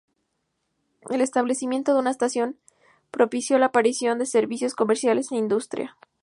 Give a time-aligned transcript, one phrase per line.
[1.11, 2.57] El establecimiento de una estación
[3.11, 5.95] propició la aparición de servicios, comercios e industria.